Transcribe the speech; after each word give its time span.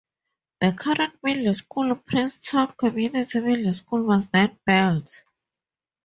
The 0.61 0.71
current 0.71 1.13
middle 1.21 1.53
school, 1.53 1.95
Princeton 1.95 2.73
Community 2.75 3.39
Middle 3.39 3.71
School, 3.71 4.01
was 4.01 4.25
then 4.29 4.57
built. 4.65 5.21